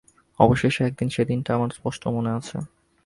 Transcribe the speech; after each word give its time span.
অবশেষে 0.39 0.81
একদিন–সে 0.83 1.23
দিনটা 1.25 1.51
আমার 1.55 1.69
স্পষ্ট 1.69 2.03
মনে 2.07 2.31
আছে। 2.31 2.57